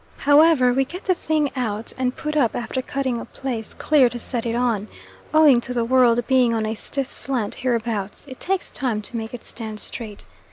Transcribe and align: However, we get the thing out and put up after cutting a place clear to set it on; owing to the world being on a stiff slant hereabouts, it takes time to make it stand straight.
However, 0.17 0.73
we 0.73 0.83
get 0.83 1.05
the 1.05 1.13
thing 1.13 1.51
out 1.55 1.93
and 1.95 2.15
put 2.15 2.35
up 2.35 2.55
after 2.55 2.81
cutting 2.81 3.19
a 3.21 3.25
place 3.25 3.75
clear 3.75 4.09
to 4.09 4.17
set 4.17 4.47
it 4.47 4.55
on; 4.55 4.87
owing 5.31 5.61
to 5.61 5.75
the 5.75 5.85
world 5.85 6.25
being 6.25 6.55
on 6.55 6.65
a 6.65 6.73
stiff 6.73 7.11
slant 7.11 7.53
hereabouts, 7.53 8.25
it 8.25 8.39
takes 8.39 8.71
time 8.71 9.03
to 9.03 9.15
make 9.15 9.31
it 9.35 9.43
stand 9.43 9.79
straight. 9.79 10.25